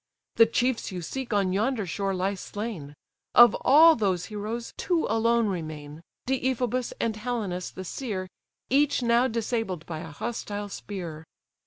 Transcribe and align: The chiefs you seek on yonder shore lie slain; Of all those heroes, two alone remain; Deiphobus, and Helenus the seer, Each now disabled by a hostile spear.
The 0.37 0.47
chiefs 0.47 0.91
you 0.91 1.03
seek 1.03 1.31
on 1.31 1.53
yonder 1.53 1.85
shore 1.85 2.15
lie 2.15 2.33
slain; 2.33 2.95
Of 3.35 3.55
all 3.61 3.95
those 3.95 4.25
heroes, 4.33 4.73
two 4.75 5.05
alone 5.07 5.45
remain; 5.45 6.01
Deiphobus, 6.25 6.91
and 6.99 7.15
Helenus 7.15 7.69
the 7.69 7.85
seer, 7.85 8.27
Each 8.71 9.03
now 9.03 9.27
disabled 9.27 9.85
by 9.85 9.99
a 9.99 10.09
hostile 10.09 10.69
spear. 10.69 11.25